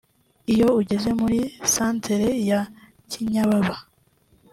[0.53, 1.39] Iyo ugeze muri
[1.73, 2.61] santere ya
[3.09, 3.75] Kinyababa